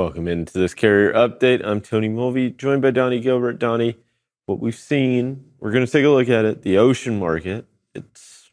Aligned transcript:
Welcome 0.00 0.28
into 0.28 0.56
this 0.58 0.72
carrier 0.72 1.12
update. 1.12 1.60
I'm 1.62 1.82
Tony 1.82 2.08
Mulvey, 2.08 2.52
joined 2.52 2.80
by 2.80 2.90
Donny 2.90 3.20
Gilbert. 3.20 3.58
Donny, 3.58 3.98
what 4.46 4.58
we've 4.58 4.74
seen, 4.74 5.44
we're 5.58 5.72
going 5.72 5.84
to 5.84 5.92
take 5.92 6.06
a 6.06 6.08
look 6.08 6.30
at 6.30 6.46
it. 6.46 6.62
The 6.62 6.78
ocean 6.78 7.18
market, 7.18 7.66
it's 7.94 8.50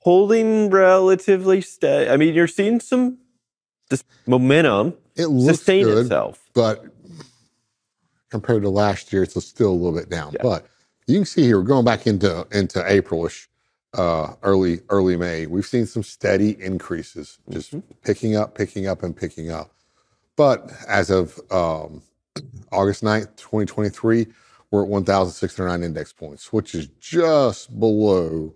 holding 0.00 0.70
relatively 0.70 1.60
steady. 1.60 2.10
I 2.10 2.16
mean, 2.16 2.34
you're 2.34 2.48
seeing 2.48 2.80
some 2.80 3.18
just 3.88 4.06
momentum 4.26 4.94
It 5.14 5.26
looks 5.26 5.58
sustain 5.58 5.84
good, 5.84 5.98
itself. 5.98 6.50
but 6.52 6.84
compared 8.28 8.62
to 8.62 8.70
last 8.70 9.12
year, 9.12 9.22
it's 9.22 9.40
still 9.46 9.70
a 9.70 9.72
little 9.72 9.96
bit 9.96 10.10
down. 10.10 10.32
Yeah. 10.32 10.42
But 10.42 10.66
you 11.06 11.14
can 11.14 11.26
see 11.26 11.42
here, 11.44 11.60
we're 11.60 11.64
going 11.64 11.84
back 11.84 12.08
into 12.08 12.44
into 12.50 12.80
Aprilish, 12.80 13.46
uh, 13.94 14.34
early 14.42 14.80
early 14.88 15.16
May, 15.16 15.46
we've 15.46 15.64
seen 15.64 15.86
some 15.86 16.02
steady 16.02 16.60
increases, 16.60 17.38
just 17.50 17.70
Mm-hmm. 17.70 17.92
picking 18.02 18.34
up, 18.34 18.56
picking 18.56 18.88
up, 18.88 19.04
and 19.04 19.16
picking 19.16 19.52
up. 19.52 19.70
But 20.38 20.70
as 20.86 21.10
of 21.10 21.40
um, 21.50 22.00
August 22.70 23.02
9th, 23.02 23.34
2023, 23.36 24.28
we're 24.70 24.84
at 24.84 24.88
1,609 24.88 25.82
index 25.82 26.12
points, 26.12 26.52
which 26.52 26.76
is 26.76 26.86
just 27.00 27.76
below 27.80 28.54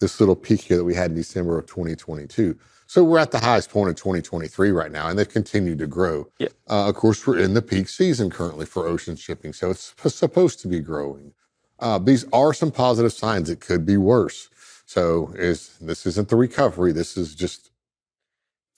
this 0.00 0.20
little 0.20 0.34
peak 0.34 0.62
here 0.62 0.78
that 0.78 0.84
we 0.84 0.94
had 0.94 1.10
in 1.10 1.16
December 1.18 1.58
of 1.58 1.66
2022. 1.66 2.58
So 2.86 3.04
we're 3.04 3.18
at 3.18 3.30
the 3.30 3.40
highest 3.40 3.68
point 3.68 3.90
of 3.90 3.96
2023 3.96 4.70
right 4.70 4.90
now, 4.90 5.10
and 5.10 5.18
they've 5.18 5.28
continued 5.28 5.78
to 5.80 5.86
grow. 5.86 6.26
Yeah. 6.38 6.48
Uh, 6.66 6.88
of 6.88 6.94
course, 6.94 7.26
we're 7.26 7.40
in 7.40 7.52
the 7.52 7.60
peak 7.60 7.90
season 7.90 8.30
currently 8.30 8.64
for 8.64 8.86
ocean 8.86 9.14
shipping, 9.14 9.52
so 9.52 9.70
it's 9.70 9.94
supposed 10.06 10.60
to 10.60 10.68
be 10.68 10.80
growing. 10.80 11.34
Uh, 11.78 11.98
these 11.98 12.24
are 12.32 12.54
some 12.54 12.70
positive 12.70 13.12
signs. 13.12 13.50
It 13.50 13.60
could 13.60 13.84
be 13.84 13.98
worse. 13.98 14.48
So 14.86 15.34
is 15.36 15.76
this 15.78 16.06
isn't 16.06 16.30
the 16.30 16.36
recovery? 16.36 16.92
This 16.92 17.18
is 17.18 17.34
just 17.34 17.70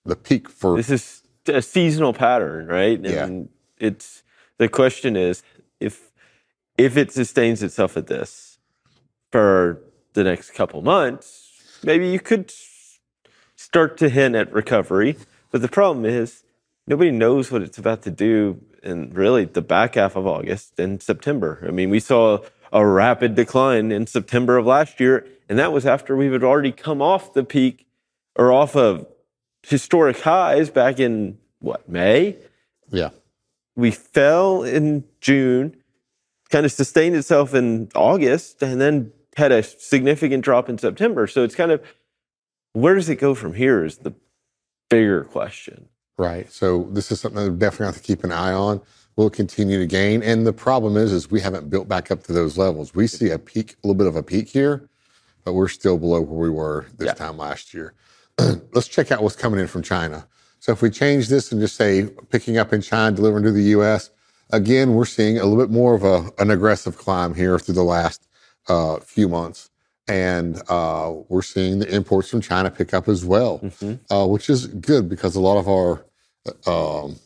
the 0.05 0.17
peak 0.17 0.49
for 0.49 0.77
This 0.77 0.91
is 0.91 1.23
a 1.51 1.63
seasonal 1.63 2.13
pattern, 2.13 2.67
right? 2.67 3.01
Yeah. 3.03 3.25
And 3.25 3.49
it's 3.79 4.23
the 4.59 4.69
question 4.69 5.17
is 5.17 5.43
if 5.81 6.11
if 6.79 6.97
it 6.97 7.13
sustains 7.13 7.63
itself 7.63 7.97
at 7.97 8.07
this 8.07 8.59
for 9.31 9.83
the 10.15 10.25
next 10.25 10.53
couple 10.53 10.83
months, 10.83 11.51
maybe 11.85 12.09
you 12.09 12.21
could 12.21 12.53
start 13.57 13.97
to 13.99 14.09
hint 14.09 14.35
at 14.35 14.53
recovery. 14.53 15.17
But 15.51 15.63
the 15.63 15.69
problem 15.69 16.05
is 16.05 16.43
nobody 16.87 17.11
knows 17.11 17.51
what 17.51 17.63
it's 17.63 17.79
about 17.79 18.03
to 18.03 18.11
do 18.11 18.61
in 18.83 19.11
really 19.11 19.45
the 19.45 19.63
back 19.63 19.95
half 19.97 20.17
of 20.17 20.27
August 20.27 20.79
and 20.79 21.03
September. 21.03 21.65
I 21.67 21.71
mean, 21.71 21.91
we 21.91 22.01
saw 22.01 22.39
a 22.73 22.87
rapid 22.87 23.35
decline 23.35 23.93
in 23.93 24.07
September 24.07 24.57
of 24.57 24.67
last 24.67 25.01
year, 25.01 25.27
and 25.49 25.59
that 25.59 25.73
was 25.73 25.85
after 25.85 26.17
we 26.17 26.27
had 26.33 26.45
already 26.45 26.73
come 26.73 27.03
off 27.03 27.33
the 27.35 27.45
peak 27.45 27.87
or 28.37 28.53
off 28.53 28.77
of 28.77 29.07
historic 29.63 30.21
highs 30.21 30.71
back 30.71 30.99
in 31.01 31.39
what 31.61 31.89
May. 31.89 32.37
yeah. 32.91 33.11
We 33.77 33.93
fell 33.93 34.63
in 34.63 35.05
June, 35.21 35.75
kind 36.51 36.67
of 36.67 36.73
sustained 36.73 37.15
itself 37.17 37.55
in 37.55 37.89
August, 37.95 38.63
and 38.63 38.81
then 38.81 39.13
had 39.37 39.53
a 39.53 39.63
significant 39.63 40.45
drop 40.45 40.69
in 40.69 40.77
September. 40.77 41.27
So 41.27 41.45
it's 41.45 41.55
kind 41.55 41.71
of 41.71 41.83
where 42.73 42.95
does 42.95 43.09
it 43.09 43.17
go 43.17 43.35
from 43.35 43.55
here 43.55 43.85
is 43.85 43.99
the 43.99 44.13
bigger 44.91 45.25
question. 45.25 45.89
Right. 46.19 46.51
So 46.53 46.89
this 46.91 47.11
is 47.11 47.21
something 47.21 47.43
that 47.43 47.51
we 47.53 47.59
definitely 47.59 47.87
have 47.87 47.97
to 47.97 48.03
keep 48.03 48.23
an 48.25 48.33
eye 48.33 48.53
on. 48.53 48.83
We'll 49.17 49.31
continue 49.31 49.79
to 49.79 49.87
gain. 49.87 50.23
And 50.23 50.47
the 50.47 50.53
problem 50.53 50.97
is, 50.97 51.13
is 51.13 51.31
we 51.31 51.41
haven't 51.41 51.71
built 51.71 51.89
back 51.89 52.11
up 52.11 52.25
to 52.25 52.33
those 52.33 52.59
levels. 52.59 52.95
We 52.95 53.07
see 53.07 53.31
a 53.31 53.39
peak, 53.39 53.77
a 53.83 53.87
little 53.87 53.95
bit 53.97 54.07
of 54.09 54.17
a 54.17 54.23
peak 54.23 54.49
here, 54.49 54.89
but 55.45 55.55
we're 55.55 55.69
still 55.69 55.97
below 55.97 56.21
where 56.21 56.39
we 56.39 56.51
were 56.51 56.87
this 56.99 57.07
Yeah. 57.07 57.15
time 57.15 57.39
last 57.39 57.73
year. 57.73 57.95
Let's 58.73 58.89
check 58.89 59.13
out 59.13 59.23
what's 59.23 59.37
coming 59.37 59.61
in 59.61 59.67
from 59.67 59.83
China. 59.83 60.27
So 60.59 60.73
if 60.73 60.83
we 60.83 60.91
change 60.91 61.29
this 61.29 61.53
and 61.53 61.61
just 61.61 61.77
say 61.77 62.09
picking 62.31 62.59
up 62.59 62.73
in 62.73 62.83
China, 62.83 63.17
delivering 63.17 63.45
to 63.45 63.53
the 63.53 63.63
US, 63.79 64.11
again, 64.51 64.95
we're 64.95 65.05
seeing 65.07 65.39
a 65.39 65.45
little 65.45 65.63
bit 65.65 65.73
more 65.73 65.95
of 65.95 66.05
a, 66.05 66.31
an 66.39 66.51
aggressive 66.51 66.97
climb 66.99 67.35
here 67.35 67.59
through 67.59 67.75
the 67.75 67.85
last 67.85 68.27
uh, 68.69 68.99
few 69.01 69.29
months. 69.29 69.71
And 70.09 70.61
uh, 70.69 71.15
we're 71.29 71.43
seeing 71.43 71.79
the 71.79 71.95
imports 71.95 72.31
from 72.31 72.41
China 72.41 72.71
pick 72.71 72.93
up 72.93 73.09
as 73.09 73.25
well, 73.25 73.61
uh, 74.11 74.27
which 74.27 74.51
is 74.51 74.67
good 74.67 75.09
because 75.09 75.37
a 75.37 75.41
lot 75.41 75.59
of 75.59 75.69
our 75.69 76.05
um, 76.67 77.17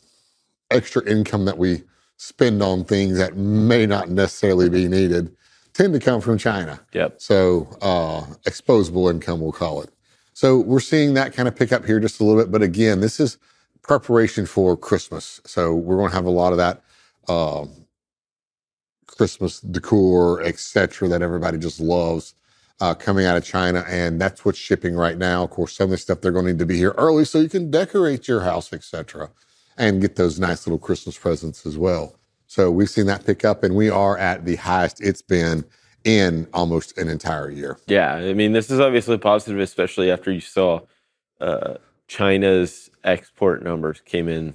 extra 0.70 1.02
income 1.08 1.46
that 1.46 1.56
we 1.56 1.82
spend 2.18 2.62
on 2.62 2.84
things 2.84 3.18
that 3.18 3.36
may 3.36 3.86
not 3.86 4.10
necessarily 4.10 4.68
be 4.68 4.86
needed 4.86 5.34
tend 5.72 5.94
to 5.94 6.00
come 6.00 6.20
from 6.20 6.38
China. 6.38 6.80
Yep. 6.92 7.20
So, 7.20 7.68
uh, 7.82 8.22
exposable 8.48 9.10
income, 9.10 9.40
we'll 9.40 9.52
call 9.52 9.82
it. 9.82 9.93
So, 10.34 10.60
we're 10.60 10.80
seeing 10.80 11.14
that 11.14 11.34
kind 11.34 11.48
of 11.48 11.56
pick 11.56 11.72
up 11.72 11.86
here 11.86 12.00
just 12.00 12.20
a 12.20 12.24
little 12.24 12.42
bit. 12.42 12.52
But 12.52 12.62
again, 12.62 13.00
this 13.00 13.20
is 13.20 13.38
preparation 13.82 14.46
for 14.46 14.76
Christmas. 14.76 15.40
So, 15.46 15.74
we're 15.74 15.96
going 15.98 16.10
to 16.10 16.16
have 16.16 16.26
a 16.26 16.30
lot 16.30 16.52
of 16.52 16.58
that 16.58 16.82
um 17.28 17.72
Christmas 19.06 19.60
decor, 19.60 20.42
etc., 20.42 21.08
that 21.08 21.22
everybody 21.22 21.58
just 21.58 21.80
loves 21.80 22.34
uh, 22.80 22.94
coming 22.94 23.26
out 23.26 23.36
of 23.36 23.44
China. 23.44 23.84
And 23.88 24.20
that's 24.20 24.44
what's 24.44 24.58
shipping 24.58 24.96
right 24.96 25.18
now. 25.18 25.44
Of 25.44 25.50
course, 25.50 25.76
some 25.76 25.86
of 25.86 25.90
the 25.92 25.98
stuff 25.98 26.20
they're 26.20 26.32
going 26.32 26.46
to 26.46 26.52
need 26.52 26.58
to 26.60 26.66
be 26.66 26.76
here 26.76 26.94
early 26.98 27.24
so 27.24 27.40
you 27.40 27.48
can 27.48 27.70
decorate 27.70 28.28
your 28.28 28.42
house, 28.42 28.72
etc., 28.72 29.30
and 29.76 30.00
get 30.00 30.16
those 30.16 30.38
nice 30.40 30.66
little 30.66 30.78
Christmas 30.78 31.18
presents 31.18 31.66
as 31.66 31.78
well. 31.78 32.16
So, 32.46 32.70
we've 32.70 32.90
seen 32.90 33.06
that 33.06 33.26
pick 33.26 33.44
up, 33.44 33.64
and 33.64 33.76
we 33.76 33.90
are 33.90 34.18
at 34.18 34.44
the 34.44 34.56
highest 34.56 35.00
it's 35.00 35.22
been 35.22 35.64
in 36.04 36.46
almost 36.52 36.96
an 36.98 37.08
entire 37.08 37.50
year. 37.50 37.78
Yeah, 37.86 38.14
I 38.14 38.34
mean, 38.34 38.52
this 38.52 38.70
is 38.70 38.78
obviously 38.80 39.18
positive, 39.18 39.58
especially 39.60 40.10
after 40.10 40.30
you 40.30 40.40
saw 40.40 40.80
uh, 41.40 41.74
China's 42.08 42.90
export 43.02 43.62
numbers 43.62 44.00
came 44.04 44.28
in 44.28 44.54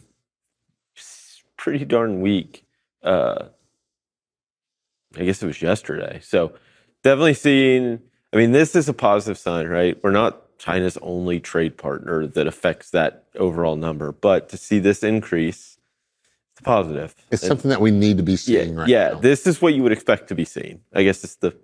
pretty 1.60 1.86
darn 1.86 2.22
weak. 2.22 2.66
Uh, 3.04 3.46
I 5.18 5.26
guess 5.26 5.44
it 5.44 5.48
was 5.48 5.62
yesterday. 5.62 6.20
So 6.24 6.54
definitely 7.04 7.34
seeing. 7.34 8.00
I 8.32 8.38
mean, 8.38 8.52
this 8.52 8.76
is 8.76 8.88
a 8.88 8.94
positive 8.94 9.40
sign, 9.40 9.68
right? 9.68 9.98
We're 10.04 10.12
not 10.12 10.58
China's 10.60 10.98
only 11.02 11.40
trade 11.40 11.78
partner 11.78 12.28
that 12.28 12.46
affects 12.48 12.92
that 12.92 13.24
overall 13.36 13.76
number, 13.76 14.12
but 14.12 14.50
to 14.50 14.58
see 14.58 14.78
this 14.78 15.04
increase, 15.04 15.79
it's 16.60 16.66
positive. 16.66 17.16
It's 17.32 17.42
And- 17.44 17.48
something 17.48 17.70
that 17.70 17.82
we 17.82 17.92
need 17.92 18.18
to 18.18 18.24
be 18.24 18.34
yeah, 18.34 18.38
seeing 18.38 18.76
right 18.76 18.88
yeah. 18.88 19.10
now. 19.10 19.20
This 19.20 19.48
is 19.48 19.62
what 19.62 19.74
you 19.74 19.84
would 19.84 19.92
expect 19.92 20.28
to 20.30 20.36
be 20.36 20.46
seeing. 20.46 20.82
I 20.94 21.04
guess 21.04 21.24
it's 21.24 21.36
the 21.36 21.56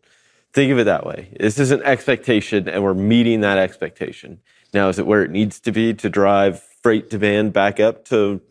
think 0.53 0.71
of 0.71 0.79
it 0.79 0.85
that 0.85 1.05
way. 1.05 1.29
This 1.37 1.59
is 1.59 1.71
an 1.71 1.83
expectation, 1.83 2.69
and 2.69 2.81
we're 2.83 2.93
meeting 2.93 3.41
that 3.41 3.57
expectation. 3.57 4.39
Now, 4.73 4.87
is 4.87 4.97
it 4.97 5.05
where 5.05 5.21
it 5.23 5.31
needs 5.31 5.59
to 5.61 5.71
be 5.71 5.93
to 5.95 6.09
drive 6.09 6.61
freight 6.81 7.09
demand 7.09 7.51
back 7.51 7.79
up 7.79 8.05
to 8.05 8.41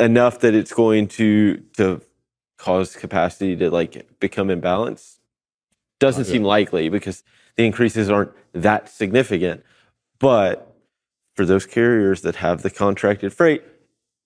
enough 0.00 0.38
that 0.40 0.54
it's 0.54 0.72
going 0.72 1.08
to 1.08 1.58
to 1.76 2.00
cause 2.56 2.96
capacity 2.96 3.54
to 3.56 3.70
like 3.70 4.18
become 4.20 4.48
imbalanced? 4.48 5.18
Doesn't 6.00 6.24
seem 6.24 6.42
likely 6.44 6.88
because 6.88 7.22
the 7.56 7.66
increases 7.66 8.08
aren't 8.08 8.30
that 8.52 8.88
significant. 8.88 9.64
But 10.20 10.74
for 11.34 11.44
those 11.44 11.66
carriers 11.66 12.22
that 12.22 12.36
have 12.36 12.62
the 12.62 12.70
contracted 12.70 13.32
freight, 13.32 13.62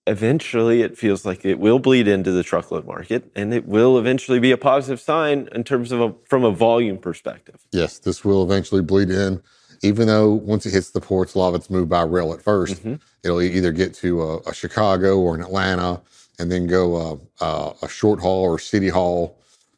eventually 0.06 0.82
it 0.82 0.98
feels 0.98 1.24
like 1.24 1.44
it 1.44 1.58
will 1.58 1.78
bleed 1.78 2.08
into 2.08 2.32
the 2.32 2.42
truckload 2.42 2.86
market 2.86 3.30
and 3.34 3.54
it 3.54 3.66
will 3.66 3.98
eventually 3.98 4.40
be 4.40 4.50
a 4.50 4.56
positive 4.56 5.00
sign 5.00 5.48
in 5.52 5.64
terms 5.64 5.92
of 5.92 6.00
a, 6.00 6.14
from 6.28 6.44
a 6.44 6.50
volume 6.50 6.98
perspective. 6.98 7.64
Yes, 7.72 7.98
this 7.98 8.24
will 8.24 8.42
eventually 8.42 8.82
bleed 8.82 9.10
in. 9.10 9.42
Even 9.84 10.06
though 10.06 10.30
once 10.32 10.64
it 10.64 10.72
hits 10.72 10.90
the 10.90 11.00
ports, 11.00 11.34
a 11.34 11.38
lot 11.38 11.48
of 11.50 11.54
it's 11.56 11.70
moved 11.70 11.88
by 11.88 12.02
rail 12.02 12.32
at 12.32 12.40
1st 12.40 13.00
It'll 13.24 13.42
e- 13.42 13.52
either 13.52 13.72
get 13.72 13.94
to 13.94 14.22
a, 14.22 14.36
a 14.40 14.54
Chicago 14.54 15.18
or 15.18 15.34
an 15.34 15.40
Atlanta, 15.42 16.00
and 16.38 16.50
then 16.50 16.66
go 16.66 17.20
uh, 17.40 17.44
uh, 17.44 17.72
a 17.82 17.88
short 17.88 18.20
haul 18.20 18.42
or 18.44 18.58
city 18.58 18.88
haul, 18.88 19.36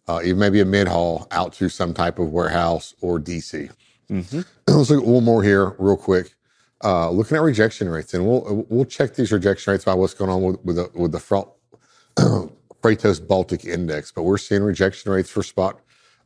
uh, 0.09 0.21
even 0.23 0.39
maybe 0.39 0.61
a 0.61 0.65
mid 0.65 0.89
haul 0.89 1.27
out 1.31 1.53
to 1.55 1.69
some 1.69 1.93
type 1.95 2.19
of 2.19 2.31
warehouse 2.31 2.95
or 3.01 3.19
DC. 3.19 3.71
Let's 4.69 4.91
look 4.91 5.03
at 5.03 5.07
one 5.09 5.25
more 5.25 5.43
here, 5.43 5.75
real 5.79 5.97
quick. 5.97 6.35
Uh, 6.85 7.11
looking 7.11 7.37
at 7.37 7.43
rejection 7.43 7.89
rates, 7.89 8.15
and 8.15 8.27
we'll 8.29 8.67
we'll 8.71 8.87
check 8.87 9.15
these 9.15 9.33
rejection 9.33 9.73
rates 9.73 9.85
by 9.87 9.95
what's 9.95 10.15
going 10.15 10.31
on 10.31 10.43
with 10.43 10.65
with 10.65 10.77
the, 10.77 10.91
with 10.95 11.13
the 11.13 11.21
Fro- 11.21 11.55
Freightos 12.83 13.27
Baltic 13.27 13.65
Index. 13.65 14.13
But 14.13 14.25
we're 14.25 14.39
seeing 14.39 14.63
rejection 14.63 15.13
rates 15.13 15.31
for 15.31 15.43
spot 15.43 15.81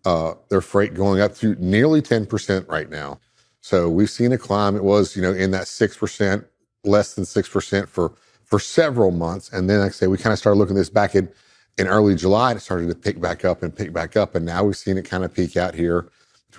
uh, 0.04 0.34
their 0.50 0.60
freight 0.60 0.94
going 0.94 1.20
up 1.20 1.34
to 1.36 1.56
nearly 1.58 2.02
10% 2.02 2.68
right 2.68 2.90
now. 2.90 3.20
So 3.60 3.88
we've 3.90 4.10
seen 4.10 4.32
a 4.32 4.38
climb. 4.38 4.76
It 4.76 4.84
was, 4.84 5.16
you 5.16 5.22
know, 5.22 5.32
in 5.32 5.52
that 5.52 5.64
6%, 5.64 6.44
less 6.84 7.14
than 7.14 7.24
6% 7.24 7.88
for, 7.88 8.14
for 8.44 8.58
several 8.58 9.12
months. 9.12 9.52
And 9.52 9.70
then, 9.70 9.80
like 9.80 9.90
I 9.90 9.92
say, 9.92 10.06
we 10.08 10.18
kind 10.18 10.32
of 10.32 10.40
started 10.40 10.58
looking 10.58 10.76
at 10.76 10.80
this 10.80 10.90
back 10.90 11.14
in, 11.14 11.28
in 11.78 11.86
early 11.88 12.16
July. 12.16 12.52
It 12.52 12.60
started 12.60 12.88
to 12.88 12.96
pick 12.96 13.20
back 13.20 13.44
up 13.44 13.62
and 13.62 13.74
pick 13.76 13.92
back 13.92 14.16
up. 14.16 14.34
And 14.34 14.46
now 14.46 14.64
we've 14.64 14.76
seen 14.76 14.98
it 14.98 15.04
kind 15.04 15.24
of 15.24 15.34
peak 15.34 15.56
out 15.56 15.74
here 15.74 16.08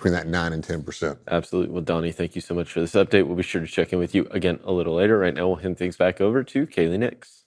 between 0.00 0.14
that 0.14 0.26
9 0.26 0.52
and 0.54 0.64
10%. 0.66 1.18
Absolutely. 1.28 1.72
Well, 1.72 1.82
Donny, 1.82 2.10
thank 2.10 2.34
you 2.34 2.40
so 2.40 2.54
much 2.54 2.72
for 2.72 2.80
this 2.80 2.92
update. 2.92 3.26
We'll 3.26 3.36
be 3.36 3.42
sure 3.42 3.60
to 3.60 3.66
check 3.66 3.92
in 3.92 3.98
with 3.98 4.14
you 4.14 4.26
again 4.30 4.58
a 4.64 4.72
little 4.72 4.94
later. 4.94 5.18
Right 5.18 5.34
now, 5.34 5.48
we'll 5.48 5.56
hand 5.56 5.76
things 5.76 5.98
back 5.98 6.22
over 6.22 6.42
to 6.42 6.66
Kaylee 6.66 6.98
Nix. 6.98 7.39